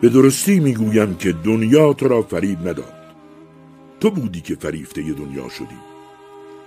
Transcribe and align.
به 0.00 0.08
درستی 0.08 0.60
می‌گویم 0.60 1.14
که 1.14 1.32
دنیا 1.32 1.92
تو 1.92 2.08
را 2.08 2.22
فریب 2.22 2.58
نداد. 2.68 2.94
تو 4.00 4.10
بودی 4.10 4.40
که 4.40 4.54
فریفته 4.54 5.02
دنیا 5.02 5.48
شدی. 5.48 5.78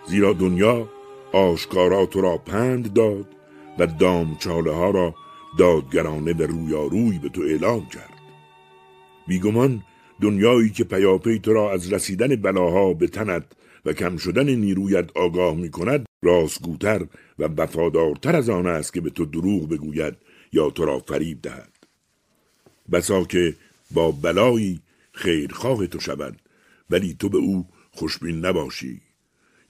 زیرا 0.08 0.34
دنیا 0.34 0.88
آشکارا 1.34 2.06
تو 2.06 2.22
را 2.22 2.38
پند 2.38 2.94
داد 2.94 3.26
و 3.80 3.88
دامچاله 3.88 4.72
ها 4.72 4.90
را 4.90 5.16
دادگرانه 5.60 6.34
به 6.34 6.46
رویاروی 6.46 7.20
به 7.20 7.30
تو 7.30 7.42
اعلام 7.42 7.86
کرد. 7.86 8.20
بیگمان 9.28 9.84
دنیایی 10.22 10.70
که 10.70 10.84
پیاپی 10.84 11.40
تو 11.40 11.54
را 11.54 11.72
از 11.72 11.94
رسیدن 11.94 12.36
بلاها 12.36 12.94
به 12.94 13.08
تنت 13.08 13.44
و 13.86 13.94
کم 13.94 14.18
شدن 14.18 14.50
نیرویت 14.50 15.18
آگاه 15.18 15.56
می 15.56 15.70
کند 15.70 16.06
راستگوتر 16.24 17.06
و 17.40 17.44
وفادارتر 17.58 18.36
از 18.36 18.50
آن 18.50 18.68
است 18.68 18.94
که 18.94 19.02
به 19.02 19.10
تو 19.10 19.26
دروغ 19.26 19.70
بگوید 19.70 20.14
یا 20.54 20.70
تو 20.70 20.86
را 20.86 21.00
فریب 21.00 21.42
دهد. 21.42 21.71
بسا 22.92 23.24
که 23.24 23.56
با 23.92 24.12
بلایی 24.12 24.82
خیرخواه 25.12 25.88
تو 25.88 26.00
شود 26.00 26.42
ولی 26.90 27.16
تو 27.20 27.30
به 27.30 27.38
او 27.38 27.68
خوشبین 27.92 28.46
نباشی. 28.46 29.02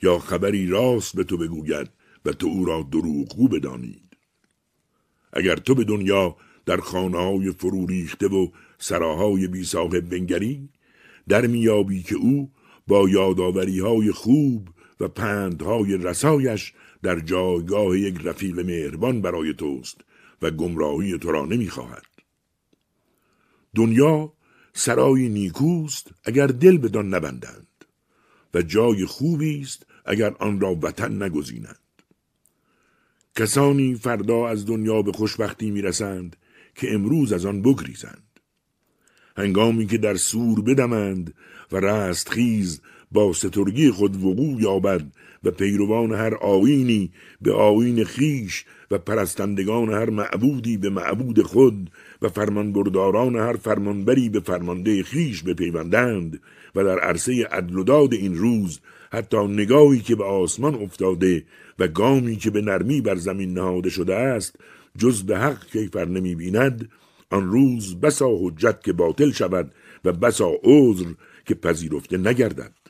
یا 0.02 0.19
خبری 0.19 0.67
راست 0.67 1.16
به 1.16 1.23
تو 1.23 1.38
بگوید 1.38 1.89
و 2.25 2.31
تو 2.31 2.47
او 2.47 2.66
را 2.66 2.88
دروغگو 2.92 3.47
بدانید. 3.47 4.17
اگر 5.33 5.55
تو 5.55 5.75
به 5.75 5.83
دنیا 5.83 6.36
در 6.66 6.77
خانه 6.77 7.17
های 7.17 7.52
فرو 7.52 7.86
ریخته 7.86 8.27
و 8.27 8.47
سراهای 8.77 9.47
بی 9.47 9.64
صاحب 9.64 10.09
بنگری 10.09 10.69
در 11.27 11.47
میابی 11.47 12.03
که 12.03 12.16
او 12.16 12.52
با 12.88 13.09
یاداوری 13.09 13.80
های 13.80 14.11
خوب 14.11 14.69
و 14.99 15.08
پندهای 15.08 15.97
رسایش 15.97 16.73
در 17.03 17.19
جایگاه 17.19 17.99
یک 17.99 18.16
رفیق 18.23 18.59
مهربان 18.59 19.22
برای 19.22 19.53
توست 19.53 20.02
و 20.42 20.52
گمراهی 20.52 21.17
تو 21.17 21.31
را 21.31 21.45
نمی‌خواهد. 21.45 22.11
دنیا 23.81 24.33
سرای 24.73 25.29
نیکوست 25.29 26.11
اگر 26.23 26.47
دل 26.47 26.77
بدان 26.77 27.13
نبندند 27.13 27.85
و 28.53 28.61
جای 28.61 29.05
خوبی 29.05 29.61
است 29.61 29.85
اگر 30.05 30.35
آن 30.39 30.59
را 30.59 30.75
وطن 30.75 31.23
نگزینند. 31.23 31.79
کسانی 33.35 33.95
فردا 33.95 34.47
از 34.47 34.65
دنیا 34.65 35.02
به 35.02 35.11
خوشبختی 35.11 35.71
می‌رسند 35.71 36.35
که 36.75 36.93
امروز 36.93 37.33
از 37.33 37.45
آن 37.45 37.61
بگریزند. 37.61 38.39
هنگامی 39.37 39.87
که 39.87 39.97
در 39.97 40.15
سور 40.15 40.61
بدمند 40.61 41.33
و 41.71 41.77
رستخیز 41.77 42.81
با 43.12 43.34
سترگی 43.34 43.92
خود 43.92 44.23
وقوع 44.23 44.62
یابد 44.62 45.06
و 45.44 45.52
پیروان 45.52 46.12
هر 46.12 46.36
آینی 46.36 47.12
به 47.42 47.54
آین 47.54 48.04
خیش 48.04 48.66
و 48.92 48.98
پرستندگان 48.98 49.89
هر 49.89 50.10
معبودی 50.10 50.77
به 50.77 50.89
معبود 50.89 51.42
خود 51.42 51.92
و 52.21 52.30
فرمانبرداران 52.30 53.36
هر 53.36 53.54
فرمانبری 53.54 54.30
به 54.30 54.39
فرمانده 54.39 55.04
خیش 55.04 55.44
بپیوندند 55.44 56.42
و 56.76 56.83
در 56.83 57.00
عرصه 57.00 57.48
عدل 57.52 57.77
و 57.77 57.83
داد 57.83 58.14
این 58.14 58.36
روز 58.36 58.80
حتی 59.11 59.48
نگاهی 59.48 60.00
که 60.00 60.16
به 60.16 60.23
آسمان 60.23 60.76
افتاده 60.76 61.44
و 61.80 61.88
گامی 61.88 62.36
که 62.36 62.50
به 62.50 62.61
نرمی 62.61 63.02
بر 63.02 63.16
زمین 63.16 63.54
نهاده 63.54 63.89
شده 63.89 64.16
است 64.16 64.55
جز 64.98 65.23
به 65.23 65.39
حق 65.39 65.66
کیفر 65.66 66.05
نمی 66.05 66.36
بیند 66.36 66.89
آن 67.30 67.52
روز 67.52 68.00
بسا 68.00 68.30
حجت 68.42 68.83
که 68.83 68.94
باطل 68.94 69.32
شود 69.32 69.71
و 70.05 70.11
بسا 70.11 70.52
عذر 70.64 71.05
که 71.45 71.55
پذیرفته 71.55 72.17
نگردد. 72.17 72.80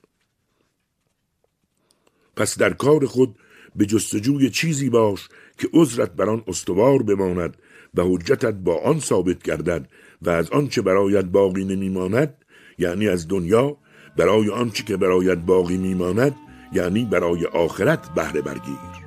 پس 2.35 2.57
در 2.57 2.73
کار 2.73 3.05
خود 3.05 3.35
به 3.75 3.85
جستجوی 3.85 4.49
چیزی 4.49 4.89
باش 4.89 5.29
که 5.57 5.69
عذرت 5.73 6.11
بر 6.11 6.29
آن 6.29 6.43
استوار 6.47 7.03
بماند 7.03 7.57
و 7.95 8.03
حجتت 8.03 8.53
با 8.53 8.81
آن 8.81 8.99
ثابت 8.99 9.43
گردد 9.43 9.87
و 10.21 10.29
از 10.29 10.49
آنچه 10.49 10.81
برایت 10.81 11.25
باقی 11.25 11.65
نمیماند 11.65 12.33
یعنی 12.77 13.09
از 13.09 13.27
دنیا 13.27 13.77
برای 14.17 14.49
آنچه 14.49 14.83
که 14.83 14.97
برایت 14.97 15.37
باقی 15.37 15.77
میماند 15.77 16.35
یعنی 16.73 17.05
برای 17.05 17.45
آخرت 17.45 18.13
بهره 18.13 18.41
برگیر. 18.41 19.00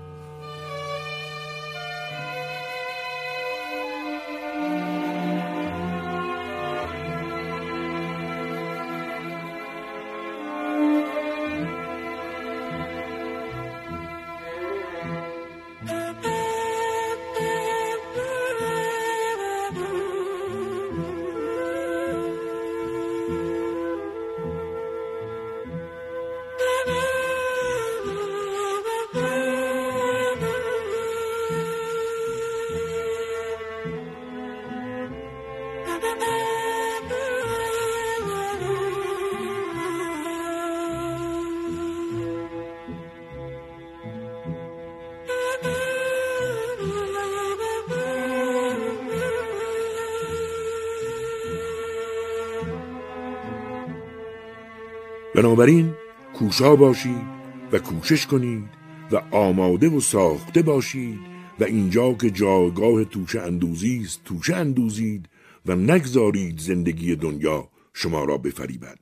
بنابراین 55.34 55.95
کوشا 56.34 56.77
باشید 56.77 57.27
و 57.72 57.78
کوشش 57.78 58.27
کنید 58.27 58.65
و 59.12 59.17
آماده 59.31 59.89
و 59.89 60.00
ساخته 60.00 60.62
باشید 60.62 61.21
و 61.61 61.65
اینجا 61.65 62.12
که 62.12 62.31
جایگاه 62.31 63.05
توشه 63.05 63.41
اندوزی 63.41 64.00
است 64.05 64.21
توشه 64.25 64.56
اندوزید 64.56 65.28
و 65.67 65.75
نگذارید 65.75 66.59
زندگی 66.59 67.17
دنیا 67.17 67.69
شما 67.93 68.25
را 68.25 68.39
بفریبد. 68.39 68.99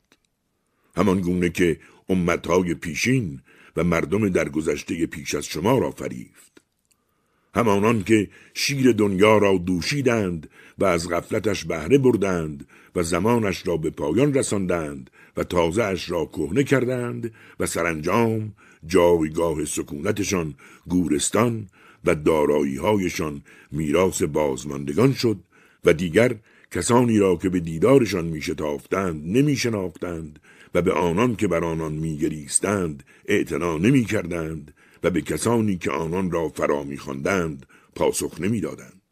همان 0.96 1.20
گونه 1.20 1.50
که 1.50 1.80
امتهای 2.08 2.74
پیشین 2.74 3.40
و 3.76 3.84
مردم 3.84 4.28
درگذشته 4.28 5.06
پیش 5.06 5.34
از 5.34 5.46
شما 5.46 5.78
را 5.78 5.90
فریفت. 5.90 6.61
همانان 7.54 8.04
که 8.04 8.28
شیر 8.54 8.92
دنیا 8.92 9.38
را 9.38 9.58
دوشیدند 9.66 10.50
و 10.78 10.84
از 10.84 11.08
غفلتش 11.08 11.64
بهره 11.64 11.98
بردند 11.98 12.66
و 12.96 13.02
زمانش 13.02 13.66
را 13.66 13.76
به 13.76 13.90
پایان 13.90 14.34
رساندند 14.34 15.10
و 15.36 15.44
تازه 15.44 15.82
اش 15.82 16.10
را 16.10 16.24
کهنه 16.24 16.64
کردند 16.64 17.32
و 17.60 17.66
سرانجام 17.66 18.52
جایگاه 18.86 19.64
سکونتشان 19.64 20.54
گورستان 20.86 21.66
و 22.04 22.14
دارایی 22.14 22.76
هایشان 22.76 23.42
میراث 23.72 24.22
بازماندگان 24.22 25.12
شد 25.12 25.36
و 25.84 25.92
دیگر 25.92 26.34
کسانی 26.70 27.18
را 27.18 27.36
که 27.36 27.48
به 27.48 27.60
دیدارشان 27.60 28.24
میشتافتند 28.24 29.36
نمیشناختند 29.36 30.38
و 30.74 30.82
به 30.82 30.92
آنان 30.92 31.36
که 31.36 31.48
بر 31.48 31.64
آنان 31.64 31.92
میگریستند 31.92 33.02
اعتنا 33.26 33.78
نمی‌کردند 33.78 34.74
و 35.02 35.10
به 35.10 35.22
کسانی 35.22 35.78
که 35.78 35.90
آنان 35.90 36.30
را 36.30 36.48
فرا 36.48 36.82
میخواندند 36.84 37.66
پاسخ 37.94 38.40
نمی‌دادند. 38.40 39.02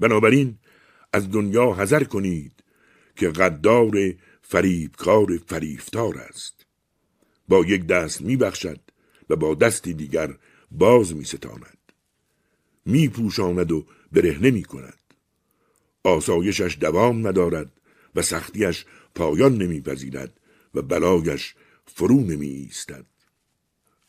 بنابراین 0.00 0.58
از 1.12 1.30
دنیا 1.30 1.72
حذر 1.72 2.04
کنید 2.04 2.64
که 3.16 3.28
غدار 3.28 4.14
فریبکار 4.42 5.38
فریفتار 5.46 6.18
است. 6.18 6.66
با 7.48 7.64
یک 7.64 7.86
دست 7.86 8.20
میبخشد 8.20 8.80
و 9.30 9.36
با 9.36 9.54
دستی 9.54 9.94
دیگر 9.94 10.34
باز 10.70 11.16
میستاند. 11.16 11.78
میپوشاند 12.86 13.72
و 13.72 13.86
برهنه 14.12 14.50
می 14.50 14.62
کند 14.62 14.98
آسایشش 16.04 16.78
دوام 16.80 17.28
ندارد 17.28 17.72
و 18.14 18.22
سختیش 18.22 18.84
پایان 19.14 19.58
نمیپذیرد 19.58 20.40
و 20.74 20.82
بلایش 20.82 21.54
فرو 21.86 22.20
نمی 22.20 22.48
ایستد 22.48 23.06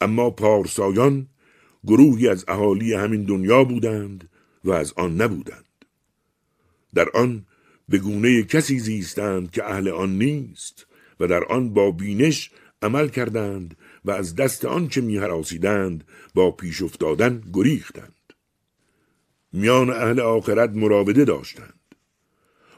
اما 0.01 0.29
پارسایان 0.29 1.27
گروهی 1.85 2.27
از 2.27 2.45
اهالی 2.47 2.93
همین 2.93 3.23
دنیا 3.23 3.63
بودند 3.63 4.29
و 4.63 4.71
از 4.71 4.93
آن 4.97 5.21
نبودند. 5.21 5.65
در 6.93 7.09
آن 7.13 7.45
به 7.89 7.97
گونه 7.97 8.43
کسی 8.43 8.79
زیستند 8.79 9.51
که 9.51 9.65
اهل 9.65 9.87
آن 9.87 10.17
نیست 10.17 10.85
و 11.19 11.27
در 11.27 11.43
آن 11.43 11.73
با 11.73 11.91
بینش 11.91 12.51
عمل 12.81 13.07
کردند 13.07 13.77
و 14.05 14.11
از 14.11 14.35
دست 14.35 14.65
آنچه 14.65 15.01
میهراسیدند 15.01 16.03
با 16.33 16.51
پیش 16.51 16.81
افتادن 16.81 17.43
گریختند. 17.53 18.13
میان 19.53 19.89
اهل 19.89 20.19
آخرت 20.19 20.69
مراوده 20.69 21.25
داشتند. 21.25 21.73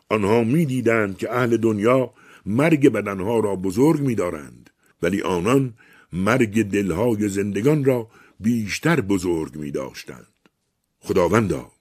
آنها 0.09 0.43
می‌دیدند 0.43 1.17
که 1.17 1.31
اهل 1.31 1.57
دنیا 1.57 2.13
مرگ 2.45 2.89
بدنها 2.89 3.39
را 3.39 3.55
بزرگ 3.55 3.99
میدارند 3.99 4.69
ولی 5.01 5.21
آنان 5.21 5.73
مرگ 6.13 6.63
دلهای 6.63 7.29
زندگان 7.29 7.85
را 7.85 8.09
بیشتر 8.39 9.01
بزرگ 9.01 9.55
می 9.55 9.71
داشتند. 9.71 10.27
خداوندا 10.99 11.71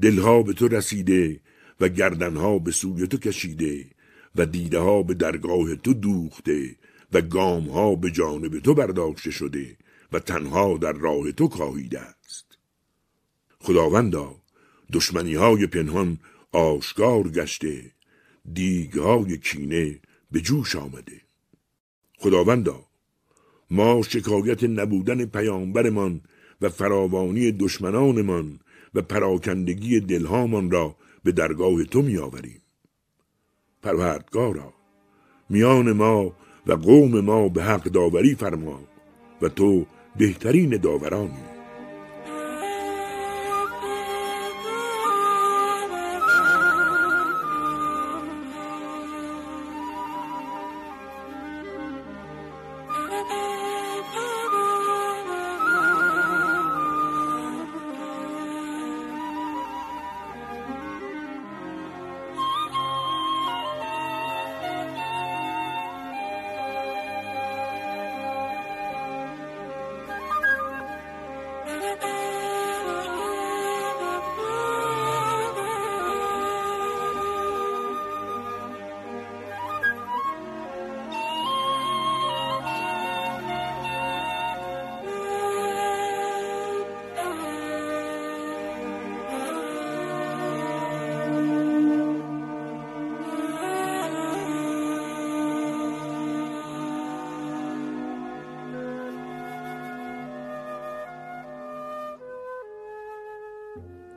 دلها 0.00 0.42
به 0.42 0.52
تو 0.52 0.68
رسیده 0.68 1.40
و 1.80 1.88
گردنها 1.88 2.58
به 2.58 2.70
سوی 2.70 3.06
تو 3.06 3.16
کشیده 3.16 3.86
و 4.36 4.46
دیده 4.46 5.02
به 5.02 5.14
درگاه 5.14 5.76
تو 5.76 5.94
دوخته 5.94 6.76
و 7.12 7.20
گام 7.20 7.68
ها 7.68 7.94
به 7.94 8.10
جانب 8.10 8.58
تو 8.58 8.74
برداشته 8.74 9.30
شده 9.30 9.76
و 10.12 10.18
تنها 10.18 10.76
در 10.76 10.92
راه 10.92 11.32
تو 11.32 11.48
کاهیده 11.48 12.00
است 12.00 12.58
خداوندا 13.60 14.36
دشمنی 14.92 15.34
های 15.34 15.66
پنهان 15.66 16.18
آشکار 16.52 17.28
گشته 17.28 17.92
دیگ 18.52 18.98
های 18.98 19.38
کینه 19.38 20.00
به 20.30 20.40
جوش 20.40 20.76
آمده 20.76 21.20
خداوندا 22.18 22.89
ما 23.70 24.02
شکایت 24.02 24.64
نبودن 24.64 25.24
پیامبرمان 25.24 26.20
و 26.60 26.68
فراوانی 26.68 27.52
دشمنانمان 27.52 28.60
و 28.94 29.02
پراکندگی 29.02 30.00
دلهامان 30.00 30.70
را 30.70 30.96
به 31.24 31.32
درگاه 31.32 31.84
تو 31.84 32.02
میآوریم. 32.02 32.62
پروردگارا 33.82 34.74
میان 35.50 35.92
ما 35.92 36.32
و 36.66 36.72
قوم 36.72 37.20
ما 37.20 37.48
به 37.48 37.62
حق 37.62 37.82
داوری 37.82 38.34
فرما 38.34 38.80
و 39.42 39.48
تو 39.48 39.86
بهترین 40.16 40.76
داورانی. 40.76 41.59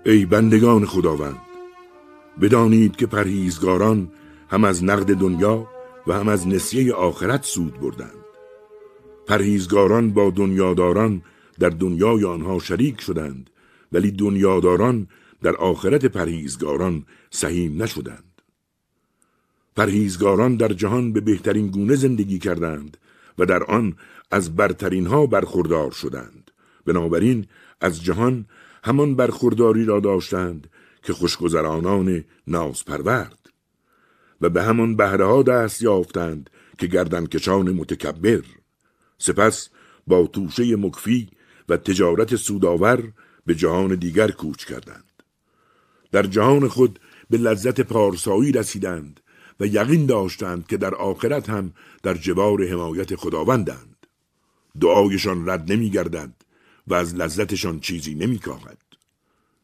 ای 0.06 0.26
بندگان 0.26 0.86
خداوند 0.86 1.42
بدانید 2.42 2.96
که 2.96 3.06
پرهیزگاران 3.06 4.12
هم 4.50 4.64
از 4.64 4.84
نقد 4.84 5.14
دنیا 5.16 5.68
و 6.08 6.14
هم 6.14 6.28
از 6.28 6.48
نسیه 6.48 6.94
آخرت 6.94 7.44
سود 7.44 7.80
بردند. 7.80 8.24
پرهیزگاران 9.28 10.14
با 10.14 10.30
دنیاداران 10.30 11.24
در 11.60 11.70
دنیای 11.70 12.24
آنها 12.24 12.60
شریک 12.60 13.02
شدند 13.02 13.50
ولی 13.92 14.12
دنیاداران 14.12 15.08
در 15.42 15.56
آخرت 15.56 16.06
پرهیزگاران 16.06 17.06
سهیم 17.30 17.84
نشدند. 17.84 18.42
پرهیزگاران 19.76 20.56
در 20.56 20.74
جهان 20.74 21.14
به 21.14 21.22
بهترین 21.22 21.68
گونه 21.68 21.96
زندگی 21.96 22.40
کردند 22.40 22.98
و 23.40 23.46
در 23.46 23.64
آن 23.64 23.96
از 24.32 24.56
برترین 24.56 25.08
ها 25.08 25.26
برخوردار 25.26 25.92
شدند. 25.92 26.52
بنابراین 26.86 27.46
از 27.82 28.04
جهان 28.04 28.46
همان 28.84 29.16
برخورداری 29.16 29.86
را 29.86 30.00
داشتند 30.00 30.70
که 31.04 31.14
خوشگذرانان 31.14 32.26
ناز 32.48 32.86
پرورد 32.86 33.40
و 34.42 34.50
به 34.50 34.64
همان 34.64 34.96
بهره 34.96 35.26
ها 35.26 35.44
دست 35.44 35.82
یافتند 35.82 36.50
که 36.78 36.88
گردنکشان 36.88 37.72
متکبر. 37.72 38.42
سپس 39.18 39.70
با 40.08 40.28
توشه 40.28 40.76
مکفی 40.76 41.30
و 41.70 41.78
تجارت 41.78 42.36
سوداور 42.36 43.12
به 43.46 43.56
جهان 43.56 43.96
دیگر 43.96 44.32
کوچ 44.32 44.66
کردند. 44.66 45.24
در 46.12 46.24
جهان 46.24 46.68
خود 46.68 47.00
به 47.30 47.38
لذت 47.38 47.82
پارسایی 47.82 48.52
رسیدند 48.52 49.20
و 49.60 49.66
یقین 49.66 50.06
داشتند 50.06 50.68
که 50.68 50.78
در 50.78 50.96
آخرت 50.96 51.50
هم 51.50 51.74
در 52.04 52.14
جوار 52.14 52.68
حمایت 52.68 53.16
خداوندند. 53.16 54.08
دعایشان 54.82 55.50
رد 55.50 55.72
نمی 55.72 55.90
گردد 55.90 56.43
و 56.88 56.94
از 56.94 57.16
لذتشان 57.16 57.80
چیزی 57.80 58.16
نمی 58.16 58.40
کاهد. 58.40 58.78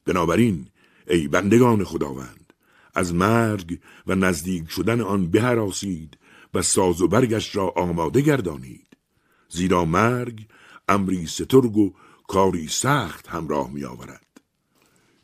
بنابراین 0.06 0.68
ای 1.08 1.28
بندگان 1.28 1.84
خداوند 1.84 2.54
از 2.94 3.14
مرگ 3.14 3.80
و 4.08 4.16
نزدیک 4.16 4.70
شدن 4.70 5.02
آن 5.02 5.32
بهراسید 5.32 6.18
و 6.54 6.62
ساز 6.62 7.02
و 7.02 7.08
برگش 7.08 7.56
را 7.56 7.70
آماده 7.70 8.22
گردانید. 8.22 8.88
زیرا 9.50 9.86
مرگ 9.86 10.48
امری 10.88 11.28
سترگ 11.28 11.78
و 11.78 11.94
کاری 12.28 12.68
سخت 12.68 13.28
همراه 13.28 13.72
می 13.72 13.84
آورد 13.84 14.26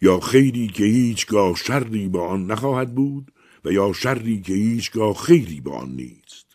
یا 0.01 0.19
خیری 0.19 0.67
که 0.67 0.83
هیچگاه 0.83 1.55
شری 1.55 2.07
با 2.07 2.27
آن 2.27 2.45
نخواهد 2.45 2.95
بود 2.95 3.31
و 3.65 3.71
یا 3.71 3.93
شری 3.93 4.41
که 4.41 4.53
هیچگاه 4.53 5.13
خیری 5.13 5.61
با 5.61 5.77
آن 5.77 5.89
نیست. 5.89 6.45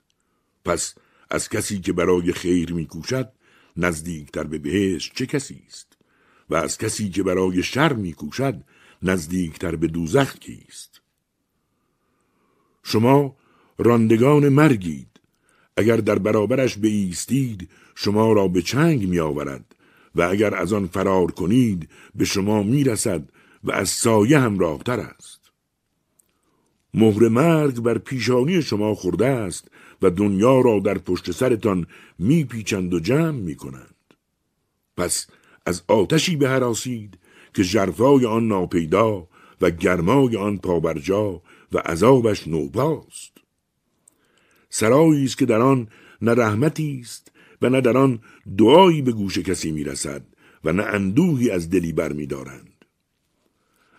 پس 0.64 0.94
از 1.30 1.48
کسی 1.48 1.80
که 1.80 1.92
برای 1.92 2.32
خیر 2.32 2.72
میکوشد 2.72 3.32
نزدیکتر 3.76 4.44
به 4.44 4.58
بهش 4.58 5.12
چه 5.14 5.26
کسی 5.26 5.62
است؟ 5.68 5.96
و 6.50 6.54
از 6.54 6.78
کسی 6.78 7.10
که 7.10 7.22
برای 7.22 7.62
شر 7.62 7.92
میکوشد 7.92 8.64
نزدیکتر 9.02 9.76
به 9.76 9.86
دوزخ 9.86 10.38
کیست؟ 10.38 11.00
شما 12.82 13.36
راندگان 13.78 14.48
مرگید. 14.48 15.20
اگر 15.76 15.96
در 15.96 16.18
برابرش 16.18 16.78
ایستید 16.82 17.68
شما 17.94 18.32
را 18.32 18.48
به 18.48 18.62
چنگ 18.62 19.08
می 19.08 19.18
آورد 19.18 19.74
و 20.14 20.22
اگر 20.22 20.54
از 20.54 20.72
آن 20.72 20.86
فرار 20.86 21.30
کنید 21.30 21.88
به 22.14 22.24
شما 22.24 22.62
می 22.62 22.84
رسد 22.84 23.28
و 23.64 23.72
از 23.72 23.88
سایه 23.88 24.38
همراهتر 24.38 25.00
است. 25.00 25.40
مهر 26.94 27.28
مرگ 27.28 27.80
بر 27.80 27.98
پیشانی 27.98 28.62
شما 28.62 28.94
خورده 28.94 29.26
است 29.26 29.68
و 30.02 30.10
دنیا 30.10 30.60
را 30.60 30.78
در 30.78 30.98
پشت 30.98 31.30
سرتان 31.30 31.86
میپیچند 32.18 32.94
و 32.94 33.00
جمع 33.00 33.30
می 33.30 33.54
کنند. 33.54 33.94
پس 34.96 35.26
از 35.66 35.82
آتشی 35.88 36.36
به 36.36 36.48
حراسید 36.48 37.18
که 37.54 37.64
جرفای 37.64 38.26
آن 38.26 38.48
ناپیدا 38.48 39.28
و 39.60 39.70
گرمای 39.70 40.36
آن 40.36 40.58
پابرجا 40.58 41.42
و 41.72 41.78
عذابش 41.78 42.48
نوباست 42.48 43.32
سرایی 44.70 45.24
است 45.24 45.38
که 45.38 45.46
در 45.46 45.60
آن 45.60 45.88
نه 46.22 46.34
رحمتی 46.34 47.00
است 47.02 47.32
و 47.62 47.68
نه 47.68 47.80
در 47.80 47.96
آن 47.96 48.18
دعایی 48.58 49.02
به 49.02 49.12
گوش 49.12 49.38
کسی 49.38 49.70
می‌رسد 49.70 50.22
و 50.64 50.72
نه 50.72 50.82
اندوهی 50.82 51.50
از 51.50 51.70
دلی 51.70 51.92
برمیدارند 51.92 52.84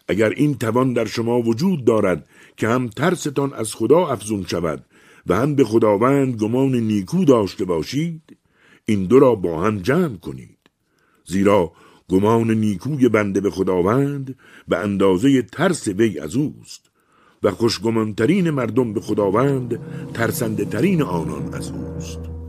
اگر 0.07 0.29
این 0.29 0.57
توان 0.57 0.93
در 0.93 1.05
شما 1.05 1.41
وجود 1.41 1.85
دارد 1.85 2.29
که 2.57 2.67
هم 2.67 2.87
ترستان 2.87 3.53
از 3.53 3.75
خدا 3.75 4.07
افزون 4.07 4.45
شود 4.45 4.85
و 5.27 5.35
هم 5.35 5.55
به 5.55 5.63
خداوند 5.63 6.35
گمان 6.35 6.75
نیکو 6.75 7.25
داشته 7.25 7.65
باشید 7.65 8.37
این 8.85 9.05
دو 9.05 9.19
را 9.19 9.35
با 9.35 9.61
هم 9.61 9.77
جمع 9.77 10.17
کنید. 10.17 10.57
زیرا 11.25 11.71
گمان 12.09 12.51
نیکوی 12.51 13.09
بنده 13.09 13.41
به 13.41 13.49
خداوند 13.49 14.35
به 14.67 14.77
اندازه 14.77 15.41
ترس 15.41 15.87
وی 15.87 16.19
از 16.19 16.35
اوست 16.35 16.91
و 17.43 17.51
خوشگمانترین 17.51 18.49
مردم 18.49 18.93
به 18.93 19.01
خداوند 19.01 19.79
ترسنده 20.13 20.65
ترین 20.65 21.01
آنان 21.01 21.53
از 21.53 21.71
اوست. 21.71 22.40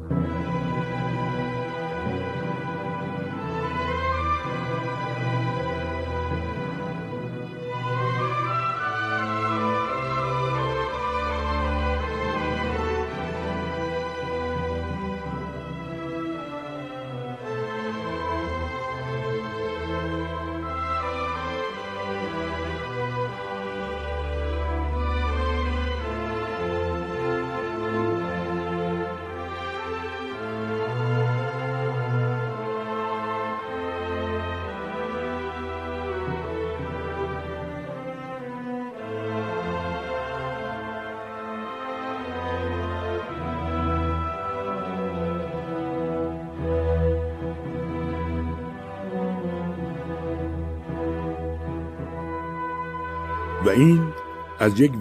و 53.67 53.69
این 53.69 54.13
از 54.59 54.81
یک 54.81 54.93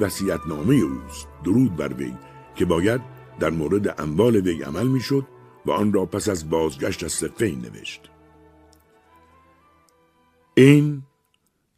نامه 0.48 0.76
اوست 0.76 1.28
درود 1.44 1.76
بر 1.76 1.94
وی 1.94 2.14
که 2.56 2.66
باید 2.66 3.02
در 3.40 3.50
مورد 3.50 4.02
اموال 4.02 4.36
وی 4.36 4.64
عمل 4.64 4.88
می‌شد 4.88 5.28
و 5.66 5.72
آن 5.72 5.94
را 5.94 6.06
پس 6.06 6.30
از 6.30 6.50
بازگشت 6.50 7.04
از 7.04 7.12
صفین 7.12 7.62
نوشت. 7.62 8.10
این 10.54 11.04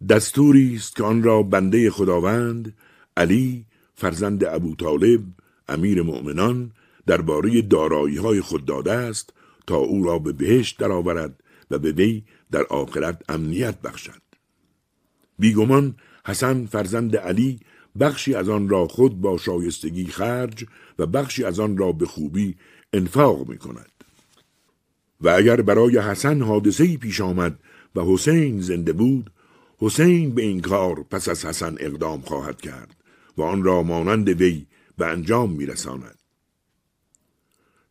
دستوری 0.10 0.76
است 0.76 0.96
که 0.96 1.04
آن 1.04 1.24
را 1.24 1.44
بنده 1.44 1.92
خداوند 1.92 2.78
علی 3.18 3.66
فرزند 3.96 4.44
ابو 4.44 4.76
طالب 4.76 5.22
امیر 5.68 6.02
مؤمنان 6.02 6.72
درباره 7.08 7.62
دارایی 7.62 8.18
های 8.18 8.42
خود 8.42 8.66
داده 8.66 8.92
است 8.92 9.34
تا 9.68 9.76
او 9.76 10.04
را 10.04 10.20
به 10.20 10.34
بهشت 10.34 10.80
درآورد 10.80 11.44
و 11.72 11.80
به 11.80 11.92
وی 11.92 12.24
در 12.52 12.64
آخرت 12.64 13.22
امنیت 13.30 13.82
بخشد. 13.82 14.22
بیگمان 15.40 15.96
حسن 16.26 16.66
فرزند 16.66 17.16
علی 17.16 17.60
بخشی 18.00 18.36
از 18.36 18.50
آن 18.50 18.70
را 18.70 18.88
خود 18.88 19.22
با 19.22 19.38
شایستگی 19.38 20.06
خرج 20.06 20.66
و 21.00 21.06
بخشی 21.06 21.44
از 21.44 21.60
آن 21.60 21.78
را 21.78 21.92
به 21.92 22.06
خوبی 22.06 22.56
انفاق 22.94 23.50
می 23.50 23.58
کند. 23.58 23.92
و 25.22 25.30
اگر 25.30 25.62
برای 25.62 25.98
حسن 25.98 26.42
حادثه 26.42 26.98
پیش 26.98 27.22
آمد 27.22 27.60
و 27.96 28.02
حسین 28.02 28.62
زنده 28.62 28.94
بود 28.94 29.32
حسین 29.78 30.36
به 30.36 30.42
این 30.42 30.62
کار 30.62 31.04
پس 31.04 31.30
از 31.30 31.46
حسن 31.46 31.76
اقدام 31.80 32.22
خواهد 32.22 32.62
کرد 32.62 32.96
و 33.38 33.42
آن 33.42 33.64
را 33.64 33.84
مانند 33.84 34.30
وی 34.30 34.66
به 34.98 35.06
انجام 35.06 35.52
میرساند 35.52 36.18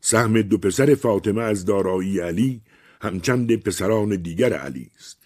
سهم 0.01 0.43
دو 0.43 0.59
پسر 0.59 0.95
فاطمه 0.95 1.43
از 1.43 1.65
دارایی 1.65 2.21
علی 2.21 2.61
همچند 3.01 3.57
پسران 3.57 4.17
دیگر 4.17 4.53
علی 4.53 4.91
است 4.99 5.19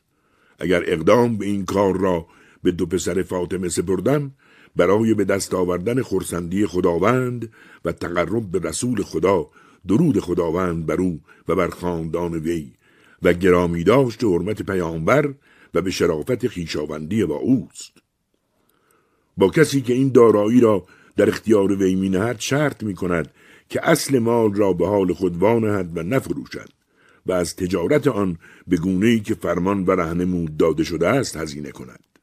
اگر 0.59 0.83
اقدام 0.87 1.39
به 1.39 1.47
این 1.47 1.65
کار 1.65 1.97
را 1.97 2.27
به 2.67 2.73
دو 2.73 2.87
پسر 2.87 3.23
فاطمه 3.23 3.69
سپردم 3.69 4.33
برای 4.77 5.15
به 5.15 5.25
دست 5.25 5.55
آوردن 5.55 6.03
خورسندی 6.03 6.67
خداوند 6.67 7.53
و 7.85 7.93
تقرب 7.93 8.51
به 8.51 8.69
رسول 8.69 9.03
خدا 9.03 9.51
درود 9.89 10.21
خداوند 10.21 10.87
بر 10.87 11.01
او 11.01 11.21
و 11.49 11.55
بر 11.55 11.69
خاندان 11.69 12.35
وی 12.35 12.73
و 13.23 13.33
گرامی 13.33 13.85
داشت 13.85 14.25
حرمت 14.25 14.63
پیامبر 14.63 15.35
و 15.75 15.83
به 15.83 15.91
شرافت 15.91 16.47
خیشاوندی 16.47 17.25
با 17.25 17.37
اوست. 17.37 17.93
با 19.37 19.49
کسی 19.49 19.81
که 19.81 19.93
این 19.93 20.09
دارایی 20.09 20.61
را 20.61 20.87
در 21.17 21.29
اختیار 21.29 21.73
وی 21.73 21.95
مینهد 21.95 22.41
شرط 22.41 22.83
می 22.83 22.95
کند 22.95 23.31
که 23.69 23.89
اصل 23.89 24.19
مال 24.19 24.55
را 24.55 24.73
به 24.73 24.89
حال 24.89 25.13
خود 25.13 25.37
وانهد 25.37 25.99
و 25.99 26.03
نفروشد 26.03 26.69
و 27.27 27.33
از 27.33 27.57
تجارت 27.57 28.07
آن 28.07 28.39
به 28.67 28.77
گونه 28.77 29.21
که 29.21 29.35
فرمان 29.35 29.85
و 29.85 29.91
رهنمود 29.91 30.57
داده 30.57 30.85
شده 30.85 31.09
است 31.09 31.37
هزینه 31.37 31.71
کند. 31.71 32.16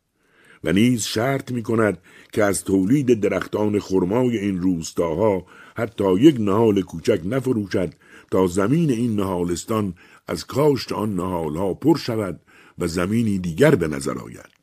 و 0.64 0.74
نیز 0.74 1.02
شرط 1.02 1.52
می 1.52 1.64
کند 1.64 1.98
که 2.32 2.44
از 2.44 2.64
تولید 2.64 3.20
درختان 3.20 3.80
خرمای 3.80 4.38
این 4.38 4.62
روستاها 4.62 5.46
حتی 5.76 6.14
یک 6.14 6.36
نهال 6.40 6.82
کوچک 6.82 7.22
نفروشد 7.26 7.94
تا 8.32 8.48
زمین 8.48 8.92
این 8.92 9.16
نهالستان 9.16 9.94
از 10.28 10.46
کاشت 10.46 10.92
آن 10.92 11.16
نهالها 11.16 11.74
پر 11.74 11.98
شود 11.98 12.40
و 12.78 12.88
زمینی 12.88 13.40
دیگر 13.40 13.76
به 13.76 13.88
نظر 13.88 14.18
آید. 14.18 14.54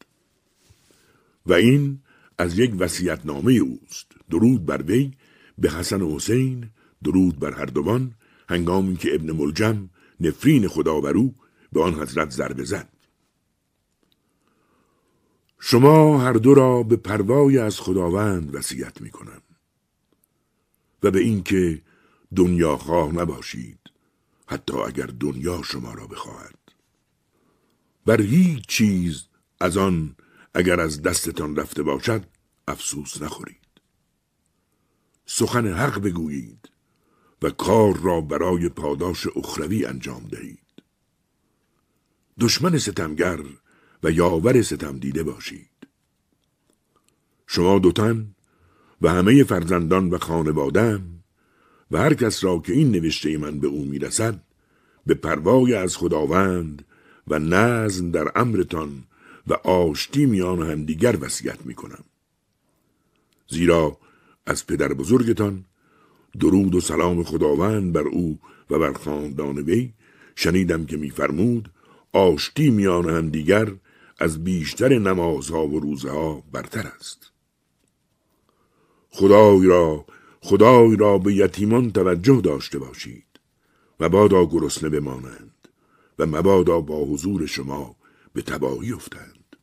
و 1.47 1.53
این 1.53 1.99
از 2.39 2.59
یک 2.59 2.73
نامه 3.25 3.53
اوست. 3.53 4.07
درود 4.31 4.67
بر 4.67 4.83
وی 4.83 5.11
به 5.59 5.71
حسن 5.71 6.03
حسین 6.03 6.71
درود 7.05 7.39
بر 7.39 7.53
هر 7.53 7.67
دوان 7.67 8.15
هنگامی 8.49 8.97
که 8.97 9.15
ابن 9.15 9.33
ملجم 9.33 9.91
نفرین 10.21 10.69
خدا 10.69 11.01
بر 11.01 11.13
او 11.13 11.35
به 11.73 11.83
آن 11.83 11.95
حضرت 11.95 12.31
ضربه 12.31 12.65
زد. 12.65 12.89
شما 15.61 16.21
هر 16.21 16.33
دو 16.33 16.55
را 16.55 16.83
به 16.83 16.97
پروای 16.97 17.59
از 17.59 17.81
خداوند 17.81 18.55
وصیت 18.55 19.01
می 19.01 19.11
کنم 19.11 19.43
و 21.03 21.11
به 21.11 21.21
اینکه 21.21 21.83
دنیا 22.37 22.77
خواه 22.77 23.13
نباشید 23.13 23.79
حتی 24.47 24.77
اگر 24.77 25.07
دنیا 25.07 25.63
شما 25.63 25.95
را 25.95 26.07
بخواهد. 26.07 26.59
بر 28.07 28.21
هیچ 28.21 28.67
چیز 28.67 29.25
از 29.61 29.77
آن 29.77 30.17
اگر 30.55 30.81
از 30.81 31.03
دستتان 31.03 31.57
رفته 31.57 31.83
باشد 31.83 32.25
افسوس 32.69 33.23
نخورید. 33.23 33.57
سخن 35.27 35.67
حق 35.73 35.99
بگویید 35.99 36.71
و 37.43 37.51
کار 37.51 37.97
را 37.97 38.21
برای 38.21 38.69
پاداش 38.69 39.27
اخروی 39.37 39.85
انجام 39.85 40.29
دهید. 40.29 40.59
دشمن 42.41 42.79
ستمگر 42.79 43.41
و 44.03 44.11
یاور 44.11 44.63
ستم 44.63 44.99
دیده 44.99 45.23
باشید. 45.23 45.71
شما 47.47 47.79
دوتن 47.79 48.35
و 49.03 49.11
همه 49.11 49.45
فرزندان 49.45 50.11
و 50.11 50.19
خانوادم 50.19 51.03
و 51.91 51.99
هر 51.99 52.15
کس 52.15 52.45
را 52.45 52.59
که 52.59 52.73
این 52.73 52.91
نوشته 52.91 53.39
من 53.39 53.59
به 53.59 53.67
او 53.67 53.85
می‌رسد 53.85 54.43
به 55.07 55.15
پروای 55.15 55.75
از 55.75 55.97
خداوند 55.97 56.85
و 57.29 57.39
نظم 57.39 58.11
در 58.11 58.33
امرتان 58.35 59.05
و 59.47 59.55
آشتی 59.55 60.27
میان 60.27 60.71
همدیگر 60.71 61.17
وصیت 61.21 61.67
می‌کنم. 61.67 62.05
زیرا 63.49 63.99
از 64.47 64.67
پدر 64.67 64.93
بزرگتان 64.93 65.65
درود 66.41 66.75
و 66.75 66.81
سلام 66.81 67.23
خداوند 67.23 67.93
بر 67.93 68.09
او 68.09 68.39
و 68.71 68.79
بر 68.79 68.93
خاندان 68.93 69.59
وی 69.59 69.93
شنیدم 70.37 70.87
که 70.87 70.97
میفرمود 70.97 71.71
آشتی 72.13 72.71
میان 72.71 73.11
همدیگر 73.11 73.73
از 74.21 74.45
بیشتر 74.45 74.99
نمازها 74.99 75.67
و 75.67 75.81
روزها 75.81 76.43
برتر 76.53 76.87
است. 76.97 77.33
خدای 79.11 79.67
را 79.67 80.05
خدای 80.41 80.97
را 80.97 81.19
به 81.19 81.35
یتیمان 81.35 81.91
توجه 81.91 82.41
داشته 82.41 82.79
باشید 82.79 83.41
و 84.01 84.09
بادا 84.09 84.47
گرسنه 84.47 84.89
بمانند 84.89 85.69
و 86.19 86.27
مبادا 86.27 86.81
با 86.81 87.05
حضور 87.05 87.47
شما 87.47 87.97
به 88.33 88.43
تباهی 88.43 88.93
افتند. 88.93 89.57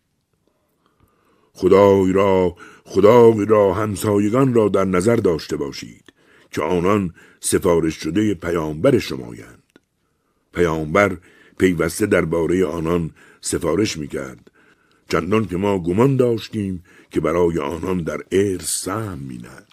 خدای 1.54 2.14
را 2.14 2.56
خدای 2.86 3.46
را 3.46 3.74
همسایگان 3.74 4.54
را 4.54 4.70
در 4.70 4.86
نظر 4.86 5.16
داشته 5.16 5.58
باشید 5.58 6.14
که 6.52 6.62
آنان 6.62 7.14
سفارش 7.40 7.96
شده 7.96 8.34
پیامبر 8.34 8.98
شمایند 9.00 9.80
پیامبر 10.54 11.18
پیوسته 11.58 12.06
درباره 12.06 12.66
آنان 12.66 13.12
سفارش 13.42 13.98
می‌کرد. 13.98 14.52
چندان 15.10 15.46
که 15.46 15.58
ما 15.58 15.80
گمان 15.80 16.18
داشتیم 16.18 16.84
که 17.12 17.20
برای 17.20 17.60
آنان 17.60 18.04
در 18.04 18.18
ارث 18.32 18.84
سهم 18.84 19.18
میند 19.18 19.68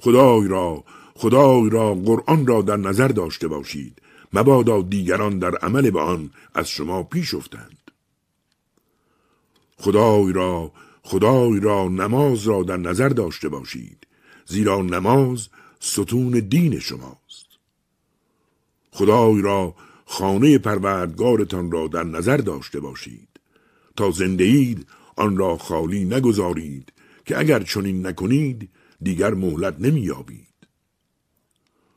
خدای 0.00 0.48
را 0.48 0.84
خدای 1.14 1.70
را 1.70 1.94
قرآن 1.94 2.46
را 2.46 2.62
در 2.62 2.76
نظر 2.76 3.08
داشته 3.08 3.48
باشید. 3.48 4.02
مبادا 4.32 4.82
دیگران 4.82 5.38
در 5.38 5.56
عمل 5.56 5.90
به 5.90 6.00
آن 6.00 6.30
از 6.54 6.68
شما 6.68 7.02
پیش 7.02 7.34
افتند. 7.34 7.90
خدای 9.76 10.32
را 10.32 10.72
خدای 11.02 11.60
را 11.60 11.88
نماز 11.88 12.46
را 12.48 12.62
در 12.62 12.76
نظر 12.76 13.08
داشته 13.08 13.48
باشید. 13.48 14.06
زیرا 14.46 14.82
نماز 14.82 15.48
ستون 15.80 16.30
دین 16.30 16.78
شماست. 16.78 17.46
خدای 18.90 19.42
را 19.42 19.74
خانه 20.12 20.58
پروردگارتان 20.58 21.70
را 21.70 21.86
در 21.88 22.04
نظر 22.04 22.36
داشته 22.36 22.80
باشید. 22.80 23.28
تا 23.96 24.10
زنده 24.10 24.44
اید 24.44 24.86
آن 25.16 25.36
را 25.36 25.56
خالی 25.56 26.04
نگذارید 26.04 26.92
که 27.24 27.38
اگر 27.38 27.62
چنین 27.62 28.06
نکنید 28.06 28.70
دیگر 29.02 29.34
مهلت 29.34 29.80
نمییابید. 29.80 30.54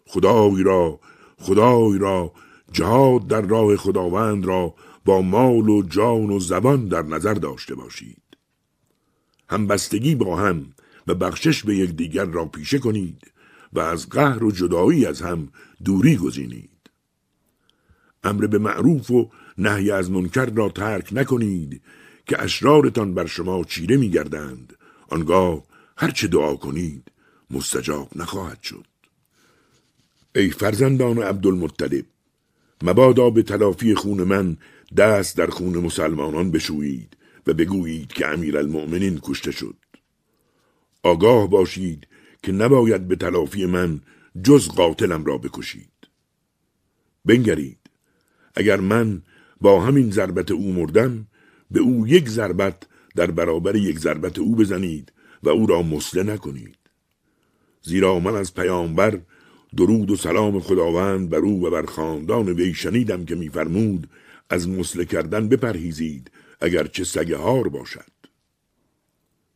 خدای 0.05 0.63
را 0.63 0.99
خدای 1.37 1.97
را 1.97 2.33
جهاد 2.71 3.27
در 3.27 3.41
راه 3.41 3.75
خداوند 3.75 4.45
را 4.45 4.73
با 5.05 5.21
مال 5.21 5.69
و 5.69 5.83
جان 5.83 6.29
و 6.29 6.39
زبان 6.39 6.87
در 6.87 7.01
نظر 7.01 7.33
داشته 7.33 7.75
باشید. 7.75 8.23
همبستگی 9.49 10.15
با 10.15 10.35
هم 10.35 10.73
و 11.07 11.15
بخشش 11.15 11.63
به 11.63 11.75
یکدیگر 11.75 12.25
را 12.25 12.45
پیشه 12.45 12.79
کنید 12.79 13.31
و 13.73 13.79
از 13.79 14.09
قهر 14.09 14.43
و 14.43 14.51
جدایی 14.51 15.05
از 15.05 15.21
هم 15.21 15.47
دوری 15.83 16.17
گزینید. 16.17 16.72
امر 18.23 18.47
به 18.47 18.57
معروف 18.57 19.11
و 19.11 19.29
نهی 19.57 19.91
از 19.91 20.11
منکر 20.11 20.45
را 20.45 20.69
ترک 20.69 21.09
نکنید 21.11 21.81
که 22.25 22.41
اشرارتان 22.41 23.13
بر 23.13 23.25
شما 23.25 23.63
چیره 23.63 23.97
میگردند. 23.97 24.73
آنگاه 25.09 25.63
هرچه 25.97 26.27
دعا 26.27 26.55
کنید 26.55 27.11
مستجاب 27.51 28.09
نخواهد 28.15 28.61
شد. 28.61 28.85
ای 30.35 30.49
فرزندان 30.49 31.17
عبدالمطلب 31.17 32.05
مبادا 32.83 33.29
به 33.29 33.43
تلافی 33.43 33.95
خون 33.95 34.23
من 34.23 34.57
دست 34.97 35.37
در 35.37 35.47
خون 35.47 35.77
مسلمانان 35.77 36.51
بشویید 36.51 37.17
و 37.47 37.53
بگویید 37.53 38.13
که 38.13 38.27
امیر 38.27 38.57
المؤمنین 38.57 39.19
کشته 39.23 39.51
شد. 39.51 39.75
آگاه 41.03 41.49
باشید 41.49 42.07
که 42.43 42.51
نباید 42.51 43.07
به 43.07 43.15
تلافی 43.15 43.65
من 43.65 44.01
جز 44.43 44.67
قاتلم 44.67 45.25
را 45.25 45.37
بکشید. 45.37 45.89
بنگرید. 47.25 47.82
اگر 48.55 48.79
من 48.79 49.21
با 49.61 49.81
همین 49.81 50.11
ضربت 50.11 50.51
او 50.51 50.73
مردم 50.73 51.27
به 51.71 51.79
او 51.79 52.07
یک 52.07 52.29
ضربت 52.29 52.87
در 53.15 53.31
برابر 53.31 53.75
یک 53.75 53.99
ضربت 53.99 54.39
او 54.39 54.55
بزنید 54.55 55.11
و 55.43 55.49
او 55.49 55.67
را 55.67 55.81
مسله 55.81 56.23
نکنید. 56.23 56.77
زیرا 57.81 58.19
من 58.19 58.35
از 58.35 58.53
پیامبر 58.53 59.19
درود 59.77 60.11
و 60.11 60.15
سلام 60.15 60.59
خداوند 60.59 61.29
بر 61.29 61.37
او 61.37 61.67
و 61.67 61.69
بر 61.69 61.85
خاندان 61.85 62.49
وی 62.49 62.73
شنیدم 62.73 63.25
که 63.25 63.35
میفرمود 63.35 64.09
از 64.49 64.69
مسله 64.69 65.05
کردن 65.05 65.47
بپرهیزید 65.47 66.31
اگر 66.61 66.87
چه 66.87 67.03
سگه 67.03 67.37
هار 67.37 67.69
باشد. 67.69 68.11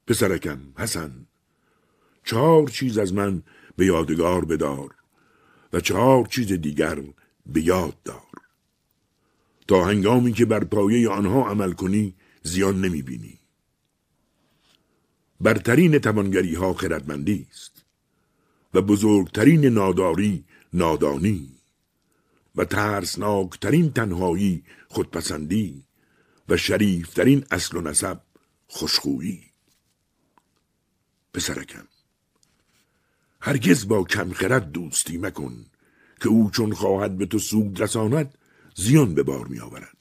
پسرکم 0.08 0.60
حسن 0.78 1.28
چهار 2.24 2.68
چیز 2.68 2.98
از 2.98 3.14
من 3.14 3.44
به 3.76 3.86
یادگار 3.86 4.46
بدار 4.46 4.96
و 5.74 5.80
چهار 5.80 6.26
چیز 6.26 6.54
دیگر 6.54 7.04
به 7.46 7.62
یاد 7.62 7.96
دار. 8.04 8.47
تا 9.68 9.86
هنگامی 9.86 10.34
که 10.34 10.46
بر 10.46 10.64
پایه 10.64 11.10
آنها 11.10 11.50
عمل 11.50 11.72
کنی 11.72 12.16
زیان 12.44 12.82
نمی 12.82 13.02
بینی. 13.02 13.40
برترین 15.42 16.00
توانگری 16.00 16.56
ها 16.56 16.74
خردمندی 16.74 17.48
است 17.52 17.86
و 18.74 18.82
بزرگترین 18.82 19.66
ناداری 19.66 20.46
نادانی 20.74 21.50
و 22.56 22.66
ترسناکترین 22.66 23.92
تنهایی 23.92 24.64
خودپسندی 24.88 25.84
و 26.50 26.58
شریفترین 26.58 27.46
اصل 27.52 27.78
و 27.78 27.82
نسب 27.82 28.22
خوشخویی 28.68 29.44
پسرکم 31.34 31.88
هرگز 33.42 33.88
با 33.88 34.04
کم 34.04 34.32
خرد 34.34 34.72
دوستی 34.72 35.18
مکن 35.18 35.66
که 36.22 36.30
او 36.30 36.52
چون 36.52 36.74
خواهد 36.74 37.18
به 37.18 37.26
تو 37.26 37.40
سود 37.40 37.82
رساند 37.82 38.38
زیان 38.80 39.14
به 39.14 39.24
بار 39.24 39.48
می 39.48 39.60
آورد 39.60 39.98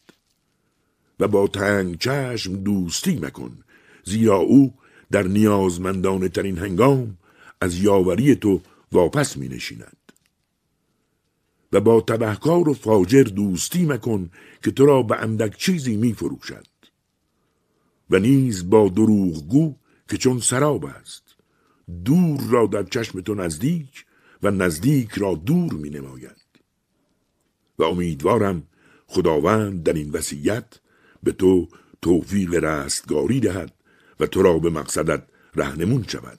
و 1.21 1.29
با 1.29 1.47
تنگ 1.47 1.99
چشم 1.99 2.57
دوستی 2.57 3.17
مکن 3.17 3.59
زیرا 4.05 4.37
او 4.37 4.75
در 5.11 5.23
نیازمندان 5.23 6.29
ترین 6.29 6.59
هنگام 6.59 7.19
از 7.61 7.79
یاوری 7.79 8.35
تو 8.35 8.61
واپس 8.93 9.37
می 9.37 9.49
نشیند. 9.49 9.97
و 11.73 11.81
با 11.81 12.01
تبهکار 12.01 12.69
و 12.69 12.75
فاجر 12.75 13.23
دوستی 13.23 13.87
مکن 13.87 14.31
که 14.63 14.71
تو 14.71 14.87
را 14.87 15.03
به 15.03 15.17
اندک 15.17 15.57
چیزی 15.57 15.97
می 15.97 16.13
فروشد. 16.13 16.67
و 18.11 18.19
نیز 18.19 18.71
با 18.71 18.89
دروغگو 18.89 19.75
که 20.09 20.17
چون 20.17 20.41
سراب 20.41 20.85
است 20.85 21.23
دور 22.05 22.41
را 22.41 22.67
در 22.67 22.83
چشم 22.83 23.21
تو 23.21 23.35
نزدیک 23.35 24.05
و 24.43 24.51
نزدیک 24.51 25.11
را 25.13 25.35
دور 25.35 25.73
می 25.73 25.91
نماید. 25.91 26.47
و 27.79 27.83
امیدوارم 27.83 28.63
خداوند 29.07 29.83
در 29.83 29.93
این 29.93 30.11
وصیت 30.11 30.65
به 31.23 31.33
تو 31.33 31.69
توفیق 32.03 32.55
رستگاری 32.55 33.41
دهد 33.41 33.73
و 34.21 34.27
تو 34.27 34.43
را 34.43 34.59
به 34.59 34.71
مقصدت 34.71 35.23
رهنمون 35.57 36.05
شود. 36.09 36.39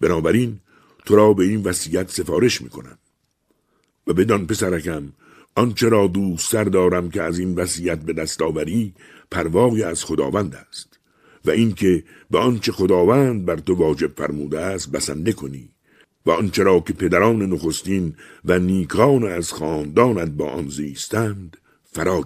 بنابراین 0.00 0.60
تو 1.04 1.16
را 1.16 1.32
به 1.32 1.44
این 1.44 1.62
وصیت 1.62 2.10
سفارش 2.10 2.62
می‌کنم. 2.62 2.98
و 4.06 4.12
بدان 4.12 4.46
پسرکم 4.46 5.12
آنچه 5.54 5.88
را 5.88 6.06
دوستتر 6.06 6.64
دارم 6.64 7.10
که 7.10 7.22
از 7.22 7.38
این 7.38 7.54
وصیت 7.54 7.98
به 7.98 8.12
دست 8.12 8.42
آوری 8.42 8.94
پروای 9.30 9.82
از 9.82 10.04
خداوند 10.04 10.54
است. 10.54 10.98
و 11.44 11.50
اینکه 11.50 12.04
به 12.30 12.38
آنچه 12.38 12.72
خداوند 12.72 13.44
بر 13.44 13.56
تو 13.56 13.74
واجب 13.74 14.16
فرموده 14.16 14.60
است 14.60 14.90
بسنده 14.90 15.32
کنی. 15.32 15.70
و 16.26 16.30
آنچه 16.30 16.62
را 16.62 16.80
که 16.80 16.92
پدران 16.92 17.42
نخستین 17.42 18.14
و 18.44 18.58
نیکان 18.58 19.24
از 19.24 19.52
خاندانت 19.52 20.28
با 20.28 20.50
آن 20.50 20.68
زیستند 20.68 21.56
فرا 21.98 22.22